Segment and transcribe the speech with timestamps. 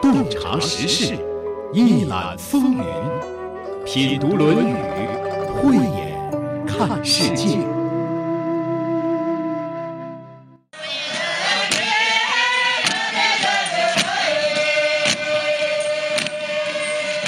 [0.00, 1.18] 洞察时事，
[1.72, 2.84] 一览风云，
[3.84, 4.72] 品读《论语》，
[5.54, 6.16] 慧眼
[6.64, 7.58] 看世界。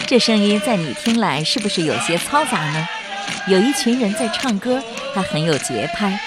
[0.07, 2.89] 这声音在你听来是不是有些嘈杂呢？
[3.49, 4.81] 有一群人在唱歌，
[5.13, 6.21] 还很有节拍。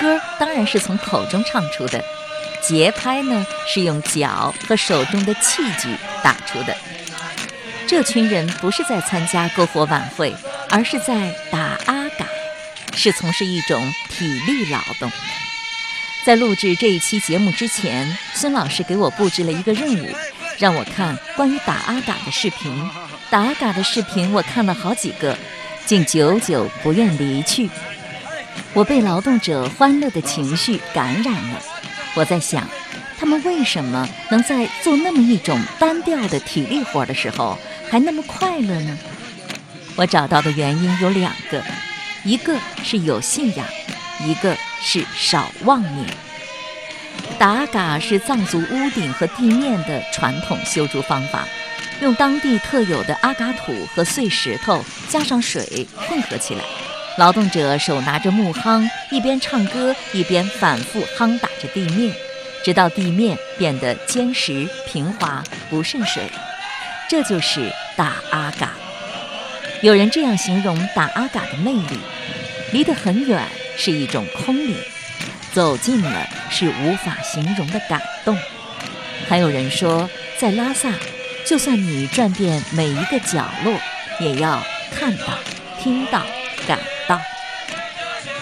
[0.00, 2.04] 歌当然是从口中唱出的，
[2.66, 5.88] 节拍呢是用脚和手中的器具
[6.22, 6.76] 打出的。
[7.86, 10.34] 这群人不是在参加篝火晚会，
[10.68, 12.26] 而是在打阿嘎，
[12.94, 15.08] 是从事一种体力劳动。
[16.24, 20.08] 在录制这一期节目之前，孙老师给我布置了一个任务，
[20.58, 22.90] 让我看关于打阿嘎的视频。
[23.30, 25.38] 打阿嘎的视频我看了好几个，
[25.84, 27.70] 竟久久不愿离去。
[28.72, 31.62] 我被劳动者欢乐的情绪感染了。
[32.16, 32.66] 我在想，
[33.18, 37.58] 他们为什么能在做那么一种单调的体力活的时候
[37.90, 38.98] 还那么快乐呢？
[39.96, 41.62] 我找到的原因有两个，
[42.24, 43.66] 一个是有信仰，
[44.24, 46.08] 一个是少妄念。
[47.38, 51.46] 打嘎是藏族屋顶和地面的传统修筑方法，
[52.00, 56.62] 用当地特有的阿嘎土和碎石头加上水混合起来。
[57.16, 62.14] 劳动者手拿着木夯，一边唱歌一边反复夯打着地面，
[62.62, 66.24] 直到地面变得坚实平滑不渗水。
[67.08, 68.72] 这就是打阿嘎。
[69.80, 71.98] 有人这样形容打阿嘎的魅力：
[72.72, 73.42] 离得很远
[73.78, 74.76] 是一种空灵，
[75.52, 78.36] 走近了是无法形容的感动。
[79.26, 80.90] 还有人说，在拉萨，
[81.46, 83.72] 就算你转遍每一个角落，
[84.20, 84.62] 也要
[84.94, 85.38] 看到、
[85.80, 86.22] 听到、
[86.66, 86.78] 感。
[87.08, 87.20] 到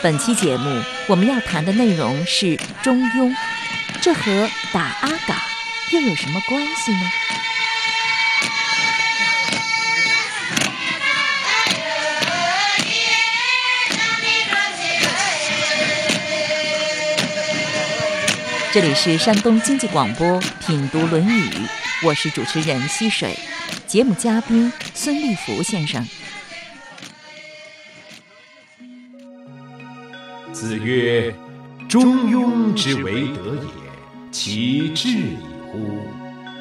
[0.02, 2.46] 本期节目，我们要谈的内容是
[2.82, 3.30] 《中庸》，
[4.00, 5.42] 这和打阿嘎
[5.92, 7.10] 又有什么关系呢？
[18.72, 20.26] 这里是山东经济广播
[20.66, 21.48] 《品读论语》，
[22.02, 23.38] 我是主持人溪水，
[23.86, 26.04] 节目嘉宾孙立福先生。
[30.84, 31.34] 曰
[31.88, 35.36] ：“中庸之为德也，其志矣
[35.72, 35.78] 乎！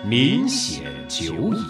[0.08, 1.62] 民显久矣。”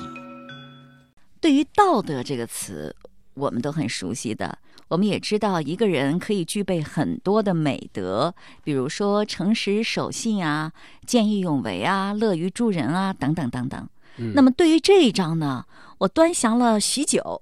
[1.41, 2.95] 对于“道德”这个词，
[3.33, 4.59] 我们都很熟悉的。
[4.89, 10.71] 我们也知道，一个人可以具备很多的美德，比如说诚实守信啊、
[11.07, 13.89] 见义勇为啊、乐于助人啊等等等等。
[14.33, 15.65] 那么对于这一章呢？
[15.99, 17.41] 我端详了许久，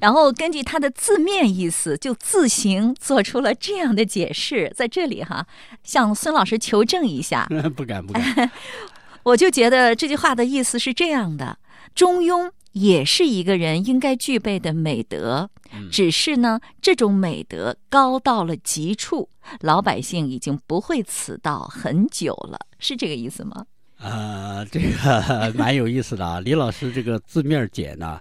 [0.00, 4.72] 然后根据它的字面意思，就自行做出了这样的解释。
[4.76, 5.44] 在这里哈，
[5.82, 7.48] 向孙老师求证一下。
[7.74, 8.50] 不 敢不敢。
[9.24, 11.58] 我就觉得这句话的意思是这样的：
[11.96, 15.50] 中庸也是一个人应该具备的美德，
[15.90, 19.28] 只是呢，这种美德高到了极处，
[19.62, 23.66] 老百姓已经不会此道很久了，是这个意思吗？
[23.98, 28.20] 呃，这个蛮有意思的啊，李老师这个字面解呢，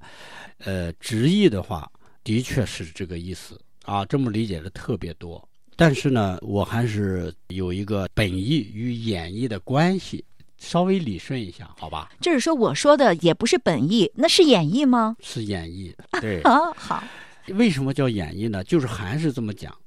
[0.60, 1.90] 呃，直译的话
[2.24, 5.48] 的确是这个意思啊，这么理解的特别多。
[5.76, 10.24] 但是呢，我还是有一个本意与演绎的关系，
[10.58, 12.10] 稍微理顺一下，好吧？
[12.22, 15.18] 就是说，我说的也不是本意，那是演绎吗？
[15.22, 16.40] 是演绎， 对。
[16.44, 17.04] 啊，好。
[17.50, 18.64] 为什么叫演绎呢？
[18.64, 19.78] 就是还是这么讲，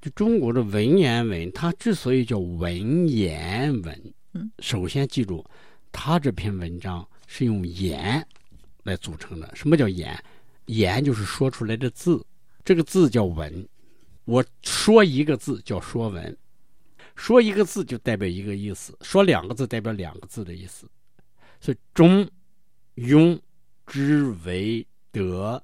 [0.00, 4.14] 就中国的文言文，它之所以叫文言文。
[4.58, 5.44] 首先记住，
[5.92, 8.26] 他这篇文章是用言
[8.82, 9.50] 来组成的。
[9.54, 10.18] 什么叫言？
[10.66, 12.24] 言就是说出来的字，
[12.64, 13.68] 这个字叫文。
[14.24, 16.36] 我说一个字叫说文，
[17.14, 20.88] 说一个字就代表一个意思，说两个字代表两个字的意思。
[21.60, 22.26] 所以中
[22.96, 23.38] 庸
[23.86, 25.62] 之为德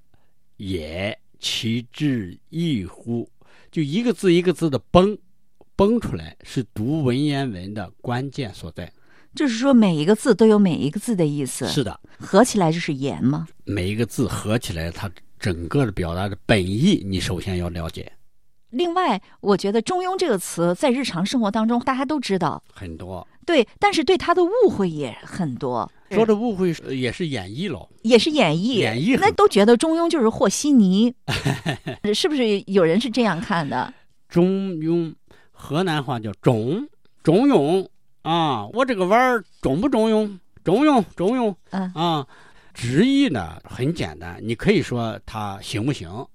[0.58, 3.28] 也，其志亦乎？
[3.70, 5.18] 就一个字一个字的崩。
[5.80, 8.92] 崩出来是读文言文的关键所在，
[9.34, 11.66] 就是说每一个字都有每一个字的意思。
[11.68, 13.48] 是的，合起来就是言吗？
[13.64, 18.12] 每一个字合起来，它整个的表达的本意，你首先要了解。
[18.68, 25.90] 另外，我觉得“中庸”这个词在日常生活当中大家都知道很多，对，但是对它的误会也很多。
[26.10, 31.14] 说的误会也是演绎喽，也是演绎，演绎那都觉得中庸就是和稀泥，
[32.14, 33.94] 是不是有人是这样看的？
[34.28, 35.14] 中庸。
[35.60, 36.88] 河南话叫“中”，
[37.22, 37.86] 中庸
[38.22, 38.66] 啊！
[38.68, 40.38] 我这个碗儿中不中庸？
[40.64, 41.54] 中庸，中庸。
[41.70, 42.26] 嗯啊，
[42.72, 46.26] 直译呢很简单，你可以说它行不行？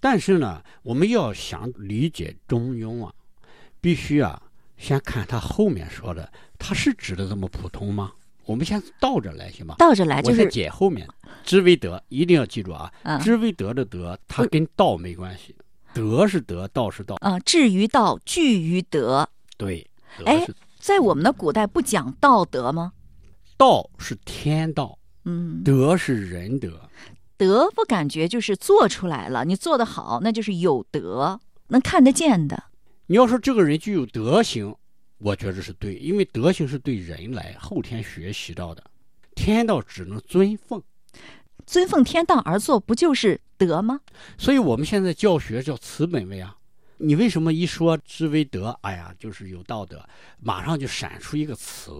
[0.00, 3.12] 但是呢，我们要想理解中庸啊，
[3.80, 4.40] 必须啊
[4.78, 8.12] 先看他后面说的，他是指的这么普通吗？
[8.46, 9.74] 我们先倒着来行吗？
[9.78, 11.06] 倒着来就是解后面，
[11.44, 12.90] 知为德，一定要记住啊！
[13.02, 15.54] 嗯知为德的德，它跟道没关系，
[15.92, 17.16] 德是德，道是道。
[17.20, 19.28] 啊，至于道，据于德。
[19.56, 19.88] 对，
[20.24, 20.46] 哎
[20.78, 22.92] 在我们的古代不讲道德吗？
[23.56, 26.80] 道是天道，嗯，德是仁德。
[27.36, 32.64] 德我感觉就是做出来了，你做得好，那就是有德，能看得见的。
[33.06, 34.74] 你要说这个人具有德行，
[35.18, 38.82] 我觉得是对，因为德行是对人来后天学习到的，
[39.34, 40.82] 天道只能尊奉。
[41.70, 44.00] 尊奉天道而做，不就是德吗？
[44.36, 46.56] 所以我们现在教学叫词本位啊。
[46.96, 50.04] 你为什么一说知为德，哎呀，就是有道德，
[50.40, 51.92] 马上就闪出一个词，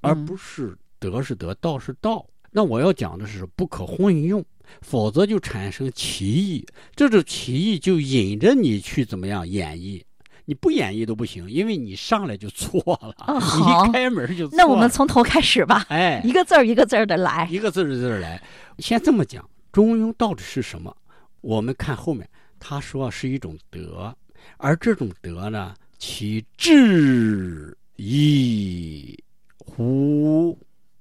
[0.00, 2.26] 而不是德是德，道是道。
[2.50, 4.42] 那我要讲的是不可混用，
[4.80, 6.66] 否则就产生歧义，
[6.96, 10.02] 这种歧义就引着你去怎么样演绎。
[10.46, 14.62] 你不演绎都不行，因为你上来就错了，哦 你好一开门就错了。
[14.62, 17.48] 那我们从头开始吧，哎，一个字儿一个字儿的来。
[17.50, 18.42] 一个字儿一个字儿来。
[18.78, 20.94] 先这么讲，中庸到底是什么？
[21.40, 24.14] 我们看后面，他说是一种德，
[24.58, 29.22] 而这种德呢，其至矣
[29.58, 30.58] 乎？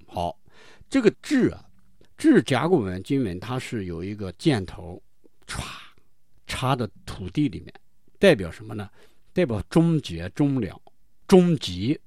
[0.08, 0.38] 好，
[0.90, 1.66] 这个至啊，
[2.18, 5.02] 至甲骨文、金文，它是有一个箭头，
[5.48, 5.62] 歘，
[6.46, 7.74] 插到土地里面，
[8.20, 8.90] 代表什么呢？
[9.34, 10.80] 代表终结、终了、
[11.28, 12.00] 终极，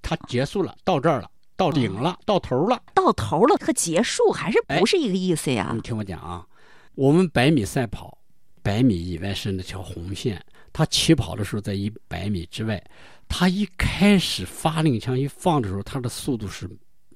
[0.00, 2.80] 它结束了，到这儿了，到顶了，到头了。
[2.94, 5.80] 到头了和结束还是不是一个意思呀你？
[5.80, 6.46] 听我讲啊，
[6.94, 8.18] 我们百米赛跑，
[8.62, 12.82] 百米以外是那条红线，他起跑的时候在一百米之外，
[13.28, 16.68] 他一开始发令枪一放的时候，他的速度是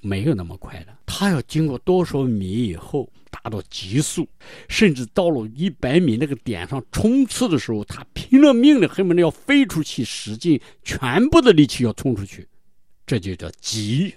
[0.02, 4.28] 没有那么快的，他要经过多少米以后达到极速，
[4.68, 12.46] 甚至到了一百米那个点上冲刺的时候，他拼了命的恨不得要飞出去，使劲全部的力气要冲出去，
[13.06, 14.12] 这就叫急。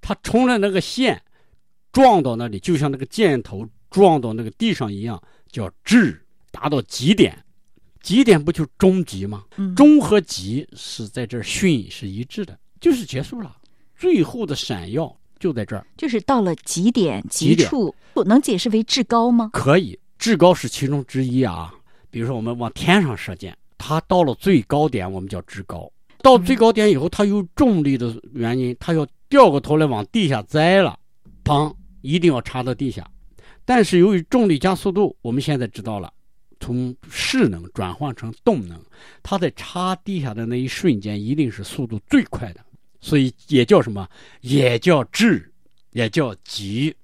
[0.00, 1.22] 他冲了那个线，
[1.92, 7.38] 撞到那里，就像那个箭头撞到那个地上一样，叫至，达到极点。
[8.02, 9.44] 极点不就终极吗？
[9.56, 13.56] 嗯终和极是在这儿训是一致的，就是结束了。
[14.04, 19.48] 最后的闪耀就在这儿，就是到了极点极处，不能解释为至高吗？
[19.54, 21.74] 可以至高是其中之一啊。
[22.10, 25.90] 比如说我们往天上射箭，它到了最高点，我们叫至高。
[26.18, 30.98] 到最高点以后，它有重力的原因，它要掉过头来往地下栽了，
[31.42, 33.10] 砰，一定要插到地下。
[33.64, 36.12] 但是由于重力加速度，我们现在知道了，
[36.60, 38.78] 从势能转换成动能，
[39.22, 42.60] 它在插地下的那一瞬间，一定是速度最快的，
[43.04, 44.08] 所以也叫什么？
[44.40, 45.52] 也叫至，
[45.90, 46.96] 也叫极，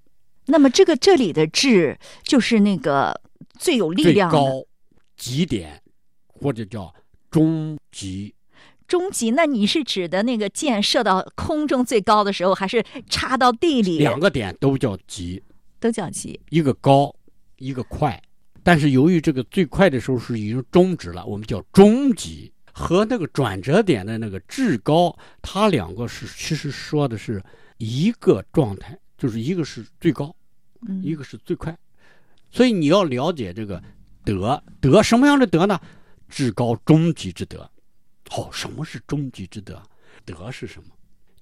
[0.47, 3.21] 那么这个这里的至就是那个
[3.59, 4.65] 最有力量的高
[5.15, 5.83] 极点，
[6.27, 6.95] 或者叫
[7.31, 8.35] 终极。
[8.89, 9.33] 终极。
[9.33, 13.99] 那你是指的那个箭射到空中最高的时候，还是插到地里？
[13.99, 15.43] 两个点都叫极，
[15.79, 16.41] 都叫极。
[16.49, 17.15] 一个高，
[17.59, 18.19] 一个快。
[18.63, 22.51] 但是由于这个最快的时候是已经终止了，我们叫终极。
[22.81, 27.43] 和那个转折点的那个至高，它两个是其实说的是
[27.77, 30.35] 一个状态，就是一个是最高，
[30.89, 31.79] 嗯一个是最快。
[32.51, 33.83] 所以你要了解这个
[34.25, 35.79] 德，德什么样的德呢？
[36.27, 37.71] 至高终极之德。
[38.31, 39.83] 好、什么是终极之德？
[40.25, 40.89] 德是什么？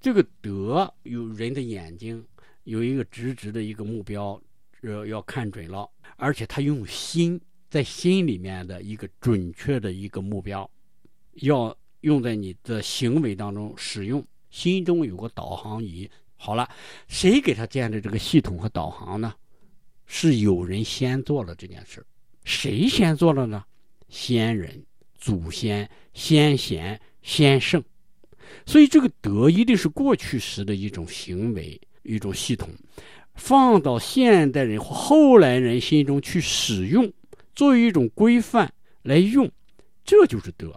[0.00, 2.24] 这个德有人的眼睛，
[2.64, 4.40] 有一个直直的一个目标，
[4.82, 7.40] 呃，要看准了，而且他用心
[7.70, 10.68] 在心里面的一个准确的一个目标，
[11.40, 14.24] 要用在你的行为当中使用。
[14.50, 16.08] 心中有个导航仪。
[16.36, 16.68] 好了，
[17.08, 19.34] 谁给他建的这个系统和导航呢？
[20.06, 22.02] 是有人先做了这件事
[22.44, 23.62] 谁先做了呢？
[24.08, 24.82] 先人、
[25.18, 27.84] 祖先、先贤、先圣。
[28.64, 32.70] 所以这个德一定是过去时的一种行为、一种系统，
[33.34, 37.12] 放到现代人或后来人心中去使用，
[37.54, 39.50] 作为一种规范来用，
[40.04, 40.74] 这就是德。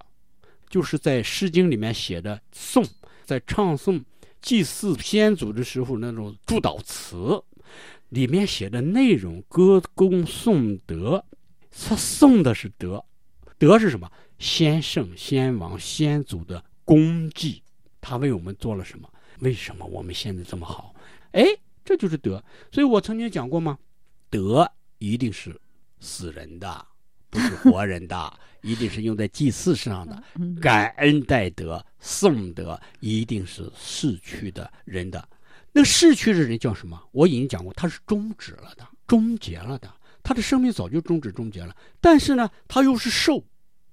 [0.72, 2.84] 就是在《诗经》里面写的颂，
[3.26, 4.04] 在唱颂
[4.42, 7.44] 祭祀先祖的时候那种祝祷词，
[8.10, 11.24] 里面写的内容，歌功颂德，
[11.70, 13.04] 他颂的是德，
[13.58, 14.10] 德是什么？
[14.40, 17.62] 先圣、先王、先祖的功绩，
[18.00, 19.08] 他为我们做了什么？
[19.40, 20.96] 为什么我们现在这么好？
[21.34, 21.46] 哎，
[21.84, 22.42] 这就是德。
[22.72, 23.78] 所以我曾经讲过吗？
[24.30, 25.60] 德一定是
[26.00, 26.88] 死人的，
[27.32, 30.24] 不是活人的， 一定是用在祭祀上的。
[30.36, 35.28] 嗯感恩戴德、颂德，一定是逝去的人的。
[35.72, 37.02] 那逝去的人叫什么？
[37.12, 39.90] 我已经讲过，他是终止了的，终结了的，
[40.22, 41.76] 他的生命早就终止终结了。
[42.02, 43.44] 但是呢，他又是寿，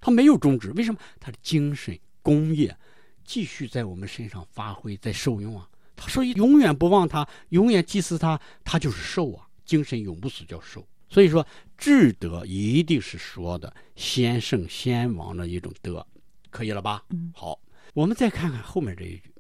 [0.01, 0.99] 他没有终止，为什么？
[1.21, 2.77] 他的精神、工业
[3.25, 5.69] 继续在我们身上发挥，在受用啊。
[5.95, 10.85] 他说永远不忘他，永远祭祀他，他就是寿啊，精神永不死叫寿。
[11.11, 11.47] 所以说，
[11.77, 16.07] 至德一定是说的先圣先王的一种德，
[16.51, 17.03] 可以了吧？
[17.11, 17.59] 嗯，好，
[17.95, 19.33] 我们再看看后面这一句，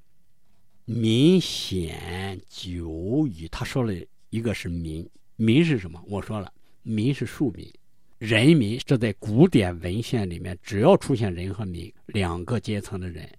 [0.86, 3.46] 民显久矣。
[3.48, 3.92] 他说了
[4.30, 6.02] 一个是民，民是什么？
[6.06, 6.50] 我说了，
[6.82, 7.70] 民是庶民，
[8.18, 8.80] 人民。
[8.86, 13.30] 这在古典文献里面，只要出现人和民两个阶层的人，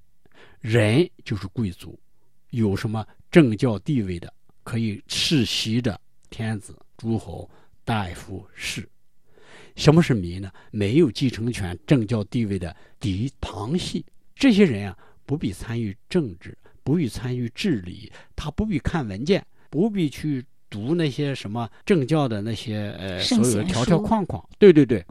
[0.60, 2.00] 人就是贵族，
[2.52, 4.32] 有什么政教地位的，
[4.64, 7.50] 可以世袭的天子、诸侯。
[7.90, 8.88] 大夫士，
[9.76, 10.52] 什么是民呢？
[10.70, 14.06] 没有继承权、政教地位的嫡旁系，
[14.36, 24.48] 这些人啊，不必参与政治，不必参与治理，他不必看文件，不必去读那些什么政教的那些呃所有的条条框框。
[24.60, 25.04] 对对对，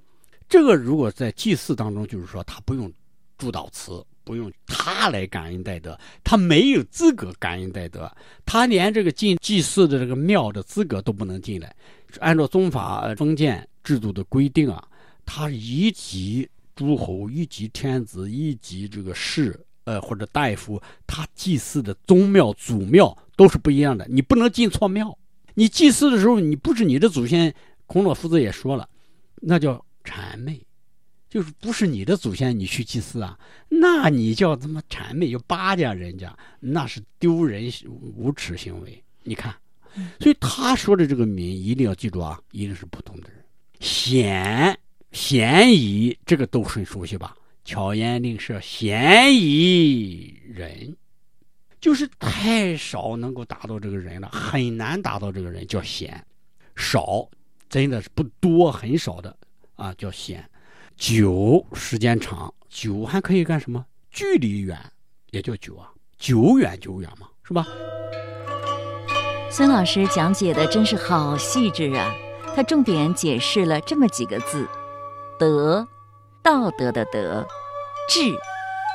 [0.49, 2.93] 这个如果在祭祀当中，就是说他不用
[3.37, 4.07] 祝祷词。
[4.25, 11.75] 不用他来感恩戴德，他没有资格感恩戴德，他连这个进祭祀的这个庙的资格都不能进来。
[12.21, 14.83] 按照宗法封建制度的规定啊，
[15.25, 24.07] 他一级诸侯、一级天子、一级这个士，呃或者大夫，他祭祀的宗庙、祖庙都是不一样的。
[24.09, 25.17] 你不能进错庙。
[25.55, 27.55] 你祭祀的时候，你不是你的祖先，
[27.87, 28.89] 孔老夫子也说了，
[29.37, 30.61] 那叫谄媚。
[31.29, 33.39] 就是不是你的祖先，你去祭祀啊？
[33.69, 37.71] 那你叫他妈谄媚，就巴结人家，那是丢人
[38.17, 39.05] 无耻行为。
[39.25, 39.55] 你看，
[40.21, 43.45] 所以他说的这个民一定要记住啊，一定是普通的人。
[43.81, 44.79] 嫌
[45.13, 47.35] 嫌疑，这个都很熟悉吧？
[47.65, 50.97] 巧言令色，嫌疑人，
[51.81, 56.25] 就是太少能够达到这个人了，很难达到这个人叫嫌，
[56.77, 57.29] 少
[57.69, 59.37] 真的是不多，很少的
[59.77, 60.49] 啊，叫嫌。
[60.97, 63.85] 久时间长，久还可以干什么？
[64.11, 64.77] 距离远
[65.31, 67.67] 也叫久啊，久远久远嘛，是吧？
[69.51, 72.15] 孙老师讲解的真是好细致啊！
[72.55, 74.69] 他重点解释了这么几个字：
[75.39, 75.89] 德，
[76.43, 77.47] 道德的德；
[78.11, 78.21] 治，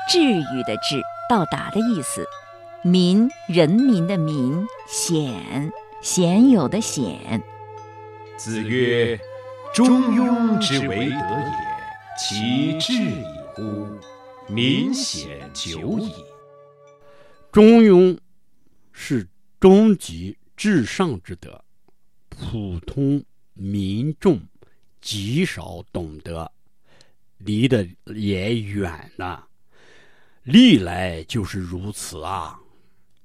[0.07, 2.23] 治愈的治，到达的意思；
[2.83, 7.41] 民，人民的民；显，鲜有的显。
[8.37, 9.19] 子曰
[9.73, 11.73] ：“中庸之为德也。”
[12.15, 13.87] 其志矣乎！
[14.47, 16.13] 民显久矣。
[17.51, 18.15] 中庸
[18.91, 19.27] 是
[19.59, 21.61] 终极至上之德，
[22.29, 23.21] 普通
[23.53, 24.39] 民众
[25.01, 26.49] 极少懂得，
[27.39, 29.45] 离得也远了。
[30.43, 32.57] 历来就是如此啊！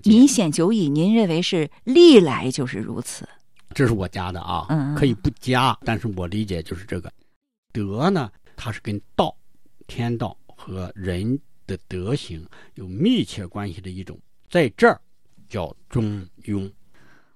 [0.02, 3.24] 民显久矣，您认为是历来就是如此？
[3.72, 7.12] 这是我加的啊，可以不加，但是我理解就是这个
[7.72, 8.28] 德呢。
[8.56, 9.32] 它是跟道、
[9.86, 14.18] 天道和人的德行有密切关系的一种，
[14.50, 15.00] 在这儿
[15.48, 16.68] 叫中庸。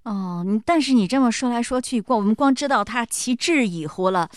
[0.05, 4.29] 哦，你但是你这么说来说去，光我们光知道它其志矣乎了，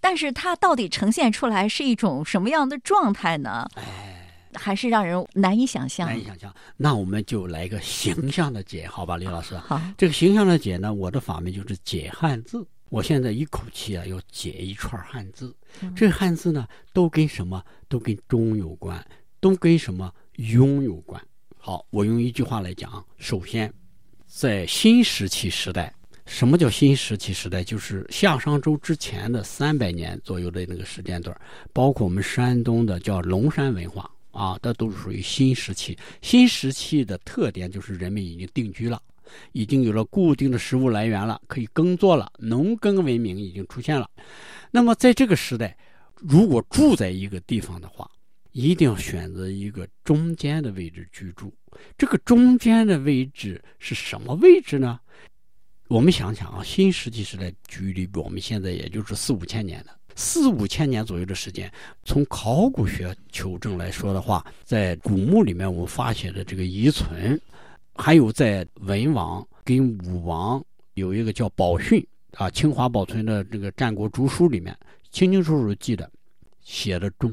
[0.00, 3.68] 但是它到底呈现出来是一种什么样的状态呢？
[3.74, 6.08] 哎，还是让人难以想象。
[6.08, 6.52] 难以想象。
[6.76, 9.56] 那我们就来个形象的解，好吧，李老师。
[9.58, 12.66] 好，这个形象的解呢，我的法门就是解汉字。
[12.88, 15.54] 我现在一口气啊，要解一串汉字。
[15.96, 17.62] 这汉字呢，都跟什么？
[17.88, 19.02] 都跟中有关，
[19.40, 21.18] 都跟什么庸有关。
[21.56, 23.02] 好，我用一句话来讲。
[23.16, 23.72] 首先，
[24.34, 27.62] 在新石器时代，什么叫新石器时代？
[27.62, 31.38] 就是夏商周之前的三百年左右的那个时间段，
[31.70, 35.96] 包括我们山东的叫龙山文化啊，这都是属于新石器。
[36.22, 39.00] 新石器的特点就是人们已经定居了。
[39.52, 44.08] 已经有了固定的食物来源了，可以耕作了，农耕文明已经出现了。
[44.70, 45.76] 那么在这个时代，
[46.16, 48.10] 如果住在一个地方的话，
[48.52, 51.52] 一定要选择一个中间的位置居住。
[51.98, 55.00] 这个中间的位置是什么位置呢？
[55.88, 61.70] 我们想想啊，新石器时代距离我们现在也就是四五千年的，四五千年左右的时间。
[62.04, 67.38] 从考古学求证来说的话，在古墓里面我们发现的这个遗存。
[67.94, 74.74] 还有在文王跟武王有一个叫宝训啊，清华保存的这个战国竹书里面
[75.10, 76.10] 清清楚楚记得，
[76.62, 77.30] 写的中，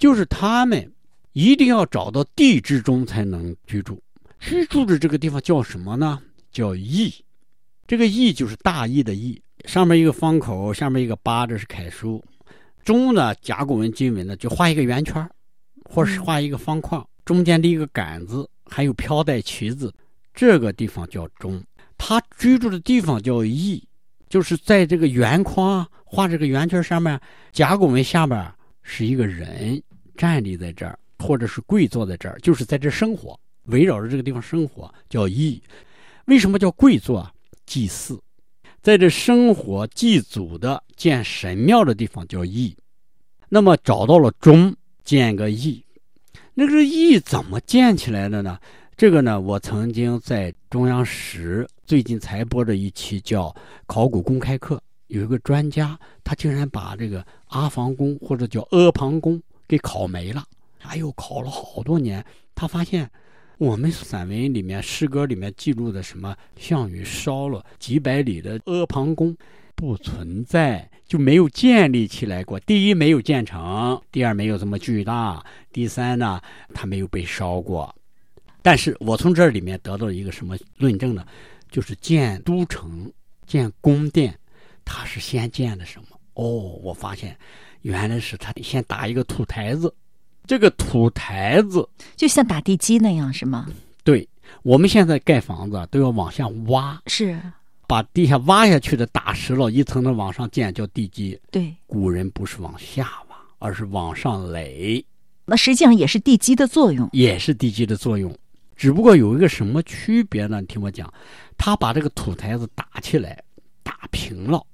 [0.00, 0.92] 就是他们
[1.34, 4.02] 一定要找到地之中才能居住，
[4.40, 6.20] 居住的这个地方叫什么呢？
[6.50, 7.14] 叫邑，
[7.86, 12.24] 这个邑就是大邑的邑，上面一个方口，下面一个八，这是楷书，
[12.82, 15.28] 中呢甲骨文金文呢就画一个圆圈，
[15.84, 18.48] 或是画一个方框，中间立一个杆子。
[18.72, 19.92] 还有飘带旗子，
[20.32, 21.60] 这个地方叫中，
[21.98, 23.82] 他居住的地方叫邑，
[24.28, 28.48] 就是在这个圆框画这个圆圈上面，甲骨文下边
[28.82, 29.82] 是一个人。
[30.20, 33.40] 站立在这儿，或者是跪坐在这儿，就是在这生活。
[33.68, 35.62] 围绕着这个地方生活，叫义。
[36.26, 37.32] 为什么叫跪坐啊？
[37.64, 38.20] 祭祀，
[38.82, 42.76] 在这生活祭祖的建神庙的地方叫义。
[43.48, 45.82] 那么找到了钟，建个义。
[46.52, 48.58] 那个义怎么建起来的呢？
[48.98, 53.44] 这个呢，我曾经在中央十最近才播的一期叫
[53.86, 60.44] 《考古公开课》，有一个专家，他竟然把这个阿房宫或者叫阿房宫给考没了。
[60.82, 62.24] 哎呦，考了好多年，
[62.56, 63.08] 他发现
[63.56, 69.36] 我们散文里面、诗歌里面记录的什么项羽烧了几百里的阿房宫
[69.76, 72.58] 不存在，就没有建立起来过。
[72.58, 75.40] 第一，没有建成；第二，没有这么巨大；
[75.72, 76.40] 第三呢，
[76.74, 77.94] 它没有被烧过。
[78.60, 81.24] 但是我从这里面得到了一个什么论证呢？
[81.70, 83.08] 就是建都城、
[83.46, 84.36] 建宫殿，
[84.84, 86.06] 他是先建的什么？
[86.34, 86.48] 哦，
[86.82, 87.36] 我发现
[87.82, 89.92] 原来是他先打一个土台子，
[90.46, 93.66] 这个土台子就像打地基那样，是吗？
[94.04, 94.28] 对，
[94.62, 97.40] 我们现在盖房子都要往下挖，是
[97.86, 101.38] 把地下挖下去的打实了，一层层往上建叫地基。
[101.50, 105.04] 对，古人不是往下挖，而是往上垒，
[105.44, 108.34] 那实际上也是地基的作用，也是地基的作用。
[108.76, 110.60] 只不过有一个什么区别呢？
[110.60, 111.12] 你听我讲，
[111.58, 113.42] 他把这个土台子打起来，
[113.82, 114.64] 打平了，打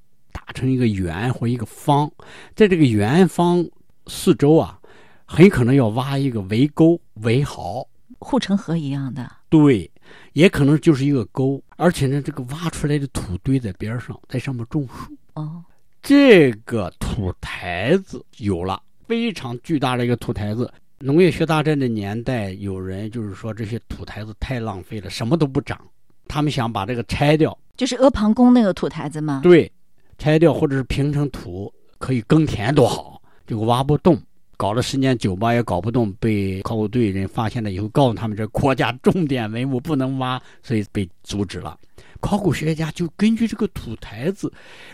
[0.52, 2.10] 成一个圆或一个方，
[2.54, 3.66] 在这个圆方
[4.06, 4.78] 四周啊，
[5.24, 7.86] 很可能要挖一个围沟围壕，
[8.18, 9.30] 护城河一样的。
[9.48, 9.90] 对，
[10.32, 15.16] 也可能就是一个沟，而且呢，这个挖出来的土堆在边上，在上面种树。
[15.34, 15.62] 哦，
[16.02, 20.72] 这个土台子有了，非常巨大的一个土台子。
[20.98, 25.78] 农业学大战的年代，有人就是说这些土台子太浪费了，什么都不长，
[26.26, 29.40] 他们想把这个拆掉，就是阿房宫那个土台子吗？
[29.42, 29.70] 对，
[30.18, 34.20] 拆掉或者是平成土，可以耕田多好，这个挖不动，
[34.56, 41.78] 搞了十年酒吧也搞不动，被考古队人发现了以后，告诉他们这国家重点文物不能挖，所以被阻止了。
[42.18, 44.50] 考古学家就根据这个土台子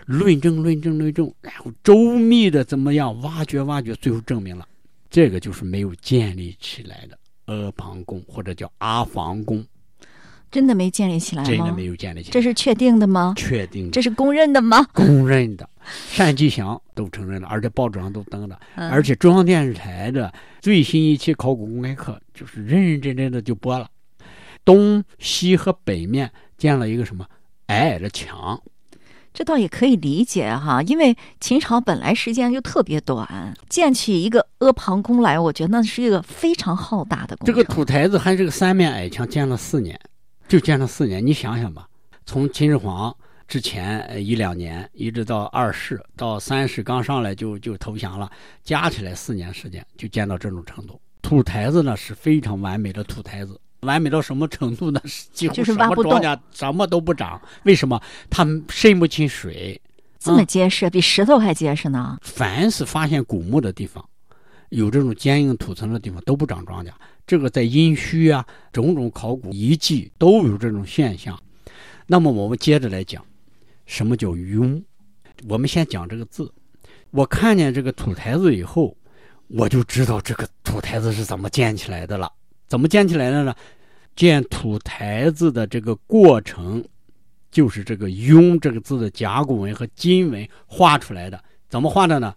[0.06, 4.66] 论证、论证、论证，然后周密的怎么样挖掘、挖掘，最后证明了。
[5.08, 9.64] 这个就是没有建立起来的阿房宫，或者叫阿房宫，
[10.52, 11.48] 真的没建立起来吗？
[11.48, 13.32] 真的没有建立起来，这是确定的吗？
[13.36, 14.86] 确定，这是公认的吗？
[14.92, 15.68] 公认的，
[16.16, 23.88] 单霁翔都承认了，而且报纸上都登了，而且中央电视台的最新一期考古公开课就是认认真真的就播了，
[24.64, 27.26] 东西和北面建了一个什么
[27.68, 28.60] 矮矮的墙。
[29.34, 37.46] 这倒也可以理解哈，因为秦朝本来时间就特别短，建起一个阿房宫来，我觉得那是一个非常浩大的工程。
[37.46, 39.98] 这个土台子还是个三面矮墙，建了四年，
[40.52, 41.26] 就建了四年。
[41.26, 41.88] 你想想吧，
[42.26, 43.16] 从秦始皇
[43.48, 48.30] 之前一两年，一直到二世到三世刚上来就就投降了，
[48.62, 51.00] 加起来四年时间就建到这种程度。
[51.22, 53.58] 土台子呢是非常完美的土台子。
[53.80, 55.00] 完美到什么程度呢？
[55.32, 57.40] 几乎什么庄稼什么都不长。
[57.62, 57.98] 为什么？
[58.28, 59.80] 它渗不进水，
[60.18, 62.18] 这么结实，比石头还结实呢。
[62.20, 64.06] 凡是发现古墓的地方，
[64.68, 66.90] 有这种坚硬土层的地方，都不长庄稼。
[67.26, 71.40] 这个在殷墟啊，种种考古遗迹都有这种现象。
[72.06, 73.24] 那么我们接着来讲，
[73.86, 74.82] 什么叫庸？
[75.48, 76.52] 我们先讲这个字。
[77.10, 78.96] 我看见这个土台子以后，
[79.46, 82.30] 我就知道这个土台子是怎么建起来的了。
[82.68, 83.54] 怎么建起来的呢？
[84.16, 86.84] 建土台子的这个过程，
[87.50, 91.42] 就是这个“雍”这个字的甲骨文和金文画出来的。
[91.68, 92.34] 怎么画的呢？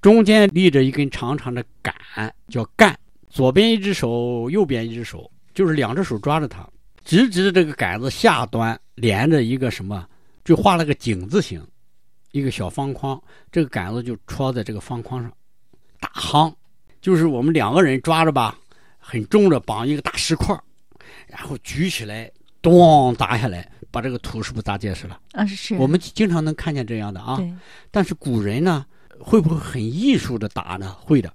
[0.00, 1.94] 中间立着一根长长的杆，
[2.48, 2.98] 叫干。
[3.36, 6.66] 左边一只手，右边一只手，就是两只手抓着它，
[7.04, 10.08] 直直的这个杆子下端连着一个什么？
[10.42, 11.62] 就画了个井字形，
[12.30, 13.22] 一个小方框。
[13.52, 15.30] 这个杆子就戳在这个方框上，
[16.00, 16.50] 打夯，
[17.02, 18.58] 就是我们两个人抓着吧。
[18.96, 20.58] 很重的绑一个大石块
[21.26, 25.20] 然后举起来，咚砸下来，把这个土是不是砸结实了？
[25.32, 25.74] 啊，是。
[25.74, 27.38] 我们经常能看见这样的啊。
[27.90, 28.86] 但是古人呢，
[29.20, 30.96] 会不会很艺术的打呢？
[30.98, 31.30] 会的。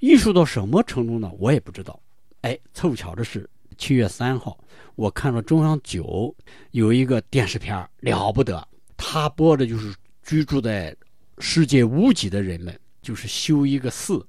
[0.00, 1.30] 艺术到什么程度呢？
[1.38, 1.98] 我也不知道。
[2.42, 4.58] 哎，凑巧的是，七月三号，
[4.94, 6.34] 我看到中央九
[6.70, 8.66] 有一个电视片了不得。
[8.96, 10.96] 他播的就是居住在
[11.38, 14.24] 世界屋脊的人们，就是修一个寺。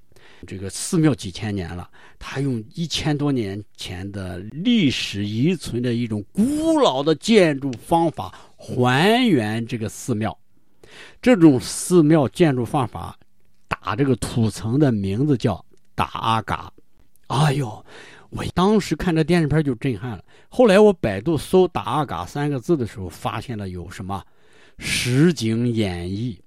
[0.46, 10.38] 这个寺庙几千年了，他用一千多年前的历史遗存的一种古老的建筑方法还原这个寺庙。
[11.22, 13.17] 这种寺庙建筑方法，
[13.88, 15.64] 打这个土层的名字叫
[15.96, 16.70] 打阿嘎。
[17.28, 17.86] 哎呦，
[18.32, 20.22] 我当时看这电视片就震撼了。
[20.50, 24.22] 后来我百度搜“打阿嘎”三个字的时候，发现了有什么
[24.78, 26.38] 实景演绎。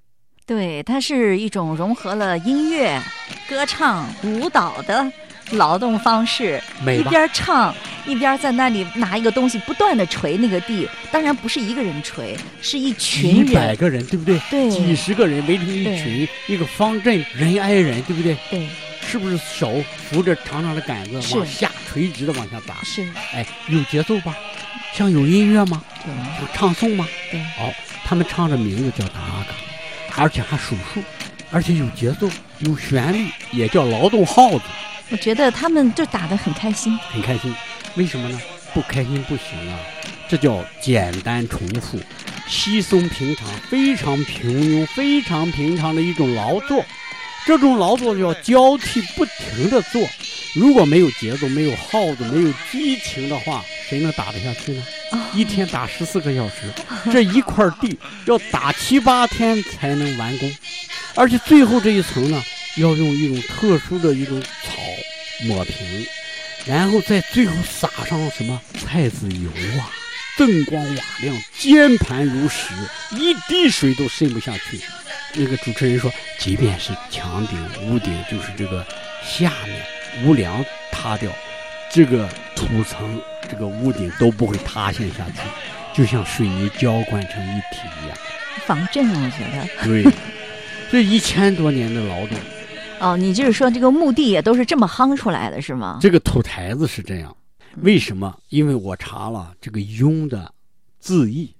[0.44, 3.00] 对，它是一种融合了音乐、
[3.48, 5.10] 歌唱、舞蹈的
[5.52, 7.74] 劳动方式，一边唱
[8.06, 10.88] 一边在那里拿一个东西不断的捶那个地。
[11.10, 14.40] 当然不是一个人捶，是一群人，百个人，对不对？
[14.50, 18.36] 对，几十个人围成一群，一个方阵，人挨人，对不对？
[18.50, 18.68] 对，
[19.06, 22.74] 是不是手扶着长长的杆子往下垂直的往下砸？
[22.84, 24.36] 是，哎，有节奏吧？
[24.92, 25.82] 像有音乐吗？
[26.04, 27.06] 对，像唱诵吗？
[27.30, 27.40] 对。
[27.56, 27.72] 好，
[28.04, 31.02] 他们唱的名字叫达嘎，而且还数数，
[31.50, 34.62] 而且有节奏，有旋律，也叫劳动号子。
[35.10, 37.54] 我觉得他们就打得很开心，很开心。
[37.96, 38.40] 为什么呢？
[38.72, 39.78] 不开心不行啊！
[40.28, 41.98] 这叫简单重复、
[42.46, 46.84] 稀松平常、非常平庸、非常平常的一种劳作。
[47.44, 50.00] 这种劳作要交替不停的做。
[50.54, 54.84] 如果没有节奏、没有耗子、没有激情的话，谁能打得下去呢？
[55.34, 56.72] 一天打十四个小时，
[57.10, 60.54] 这一块地要打七八天才能完工，
[61.16, 62.40] 而且最后这一层呢，
[62.76, 64.79] 要用一种特殊的一种草
[65.42, 66.06] 抹平，
[66.66, 69.50] 然后在最后撒上什么菜籽油
[69.80, 69.90] 啊，
[70.36, 72.72] 锃光瓦亮，煎盘如石，
[73.16, 74.80] 一滴水都渗不下去。
[75.34, 78.86] 那个主持人说，即便是墙顶、屋顶，就是这个
[79.24, 81.30] 下面屋梁塌掉，
[81.92, 83.20] 这个土层。
[83.50, 85.40] 这个屋顶都不会塌陷下去，
[85.92, 88.16] 就像水泥浇灌成一体一样，
[88.64, 89.84] 防震我觉得。
[89.84, 90.12] 对，
[90.92, 92.38] 这一千多年的劳动。
[93.00, 95.98] 哦，你就是说这个墓地也都是这么夯出来的，是吗？
[96.00, 97.34] 这个土台子是这样，
[97.82, 98.38] 为什么？
[98.50, 100.52] 因为我查了这个雍的
[100.98, 101.54] 字义，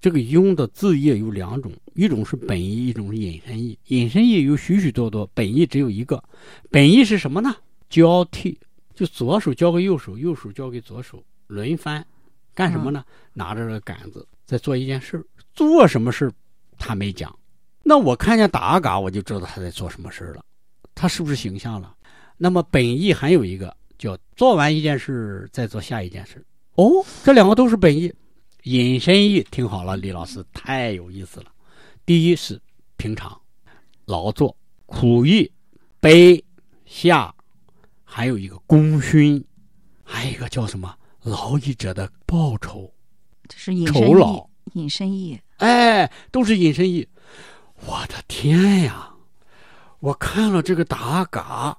[0.00, 3.78] 这个雍的字义有两种，一种是本义，一种是引申义。
[3.86, 6.22] 引申义有许许多多，本意只有一个。
[6.70, 7.56] 本意是什么呢？
[7.88, 8.58] 交替，
[8.94, 11.22] 就左手交给右手，右手交给左手。
[11.46, 12.04] 轮番，
[12.54, 13.02] 干什么呢？
[13.32, 15.24] 拿着个杆子在做一件事
[15.54, 16.30] 做什么事
[16.78, 17.34] 他没讲。
[17.82, 20.44] 那我看见打嘎，我就知道他在做什么事了。
[21.02, 21.92] 他是不是形象了？
[22.36, 26.46] 那么本意还有一个叫做完一件事再做下一件事。
[26.76, 28.14] 哦，这两个都是本意。
[28.62, 31.46] 引申义听好了，李老师太有意思了。
[32.06, 32.62] 第一是
[32.96, 33.36] 平常
[34.04, 35.50] 劳作苦役
[35.98, 36.40] 悲
[36.86, 37.34] 下，
[38.04, 39.44] 还有一个功勋，
[40.04, 40.96] 还有一个叫什么？
[41.24, 42.88] 劳役者的报酬，
[43.48, 47.08] 这是隐酬劳，隐身意，哎，都是隐身意。
[47.84, 49.11] 我的天呀！
[50.02, 51.78] 我看了这个打嘎，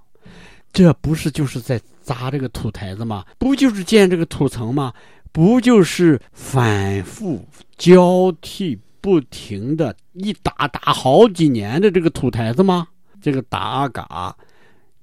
[0.72, 3.26] 这不是就是在砸这个土台子吗？
[3.38, 4.94] 不就是建这个土层吗？
[5.34, 7.46] 不就是反复
[7.78, 12.88] 交替不停的一打打好几年的这个土台子吗？
[13.22, 14.34] 这个打嘎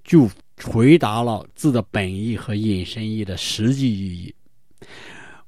[0.03, 0.29] 就。
[0.63, 4.35] 回答了字的本意和引申义的实际意义。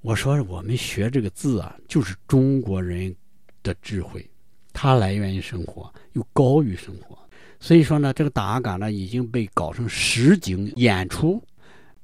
[0.01, 3.15] 我说，我们学这个字啊，就是中国人
[3.63, 4.27] 的智慧，
[4.73, 7.19] 它来源于生活，又高于生活。
[7.63, 11.41] 所以说呢，这个打嘎呢已经被搞成实景演出，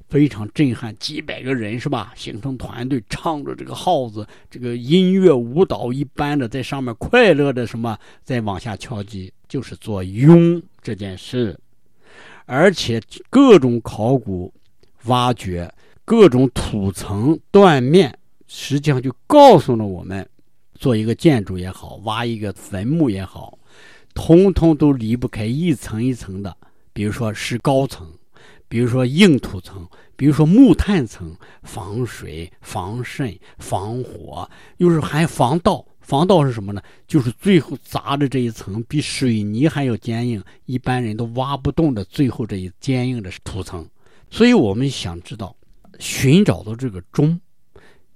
[0.09, 2.13] 非常震撼，几百个人是吧？
[2.15, 11.59] 形成团队，唱着这个号子，这个音乐舞蹈一般的在上面快乐的什么，在往下敲击，就是做庸这件事。
[12.47, 14.55] 而且各种考古
[15.07, 15.69] 挖掘、
[16.05, 18.17] 各种土层断面，
[18.47, 20.25] 实际上就告诉了我们：
[20.77, 23.58] 做一个建筑也好，挖一个坟墓也好，
[24.19, 26.55] 通通都离不开一层一层的。
[26.93, 28.05] 比如说是高层，
[28.69, 35.87] 比如说硬土层，比如说木炭层，防水、防渗、防火，又是还防盗。
[36.01, 36.83] 防盗是什么呢？
[37.07, 43.89] 就是最后砸的这一层比水泥还要坚硬，一般人都挖不动的最后这一坚硬的土层。
[44.31, 45.55] 所以我们想知道，
[46.01, 47.41] 寻找到这个中，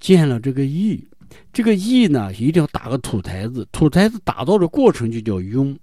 [0.01, 1.07] 建了这个义，
[1.53, 5.77] 这个义呢一定要打个土台子，土台子打造的过程就叫庸。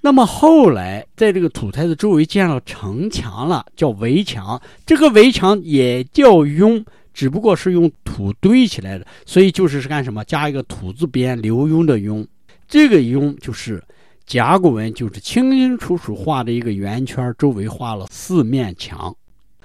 [0.00, 6.84] 那么后来在这个土台子周围建了城墙了，叫围墙，这个围墙也叫庸。
[7.14, 10.22] 只不过是用土堆起来的，所以就是是干什么？
[10.26, 12.24] 加一个土字边，刘墉的墉。
[12.68, 13.82] 这个墉就是
[14.24, 19.12] 甲骨文，就是清清楚楚画的一个圆圈，周围画了四面墙。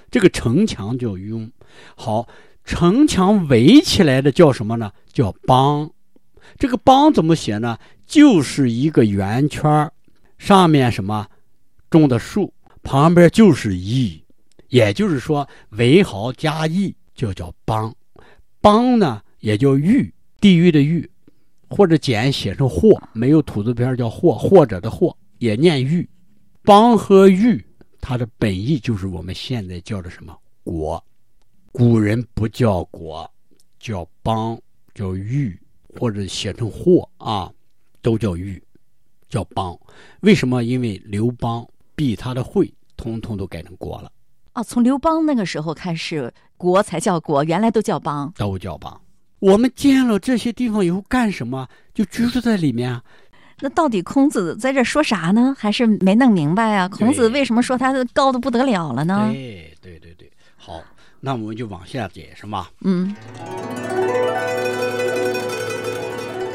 [0.10, 1.48] 这个城墙叫墉。
[1.96, 2.28] 好，
[2.64, 4.92] 城墙围起来的叫什么呢？
[5.12, 5.90] 叫邦。
[6.58, 7.78] 这个邦怎么写呢？
[8.06, 9.92] 就是一个圆圈，
[10.38, 11.28] 上面什么
[11.90, 14.24] 种的树，旁边就是邑，
[14.70, 16.96] 也就是说围好加邑。
[17.16, 17.94] 就叫邦，
[18.60, 21.08] 邦呢也叫域，地狱的域，
[21.70, 26.10] 或者简写成或，没有土字边叫或，或者的或也念域。
[26.64, 27.64] 邦和域，
[28.02, 31.02] 它的本意就是我们现在叫的什么国，
[31.74, 33.28] 古人不叫国，
[33.80, 34.56] 叫邦，
[34.94, 35.60] 叫域，
[36.00, 37.52] 或者写成或啊，
[38.00, 38.62] 都叫域，
[39.28, 39.76] 叫邦。
[40.22, 40.64] 为什么？
[40.64, 44.12] 因为刘邦避他的讳，通通都改成国了。
[44.54, 49.02] 哦，从刘邦那个时候开始，国才叫国，原来都叫邦，都叫邦。
[49.40, 51.68] 我们建了这些地方以后干什么？
[51.92, 53.04] 就居住在里面啊。
[53.62, 55.56] 那到底孔子在这说啥呢？
[55.58, 56.88] 还是没弄明白啊？
[56.88, 59.32] 孔子为什么说他高的不得了了呢？
[59.32, 60.80] 对，对对对，好，
[61.26, 62.68] 那我们就往下解释嘛。
[62.82, 63.16] 嗯，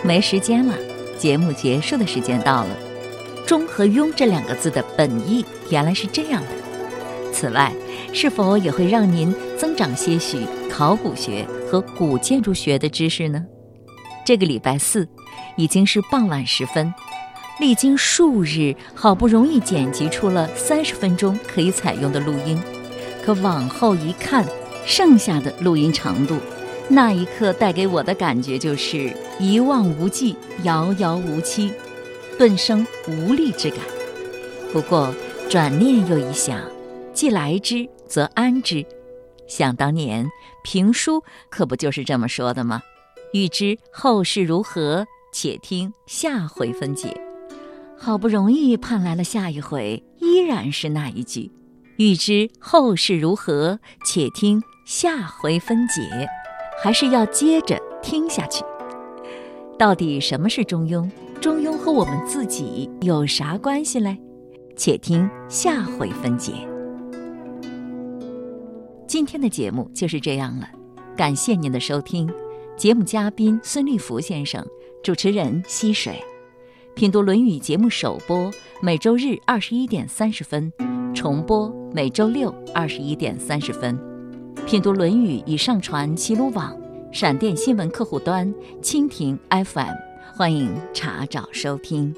[0.05, 0.75] 没时间了，
[1.19, 2.77] 节目结束的时间到了。
[3.47, 6.49] 中和庸这两个字的本意原来是这样的。
[7.33, 7.73] 此外，
[8.13, 13.43] 是否也会让您增长些许考古学和古建筑学的知识呢？
[14.27, 15.09] 这个礼拜四。
[15.57, 16.95] 已经是傍晚时分，
[17.59, 22.63] 历经数日，好不容易剪辑出了三十分钟可以采用的录音。
[23.29, 24.43] 可往后一看，
[24.87, 26.39] 剩下的录音长度，
[26.89, 31.71] 那一刻带给我的感觉就是一望无际、遥遥无期，
[32.39, 33.81] 顿生无力之感。
[34.73, 35.15] 不过
[35.51, 36.59] 转念又一想，
[37.13, 38.83] 既来之则安之。
[39.47, 40.27] 想当年
[40.65, 42.81] 评书可不就是这么说的吗？
[43.35, 45.07] 欲知后事如何？
[45.35, 47.15] 且听下回分解。
[47.99, 51.51] 好不容易盼来了下一回，依然是那一句：
[51.99, 56.29] 欲知后事如何，且听下回分解。
[56.81, 58.65] 还是要接着听下去。
[59.77, 61.11] 到底什么是中庸？
[61.41, 64.17] 中庸和我们自己有啥关系嘞？
[64.77, 66.53] 且听下回分解。
[69.09, 70.69] 今天的节目就是这样了，
[71.17, 72.33] 感谢您的收听。
[72.77, 74.65] 节目嘉宾孙立福先生。
[75.03, 76.23] 主持人溪水，
[76.99, 80.73] 品读《论语》节目首播每周日二十一点三十分，
[81.15, 83.97] 重播每周六二十一点三十分。
[84.67, 86.77] 品读《论语》已上传齐鲁网、
[87.13, 89.95] 闪电新闻客户端、蜻蜓 FM，
[90.35, 92.13] 欢迎查找收听。